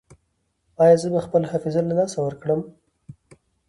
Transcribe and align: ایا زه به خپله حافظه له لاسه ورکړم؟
ایا 0.83 0.95
زه 1.01 1.07
به 1.13 1.19
خپله 1.25 1.45
حافظه 1.53 1.81
له 1.87 1.93
لاسه 1.99 2.17
ورکړم؟ 2.21 2.61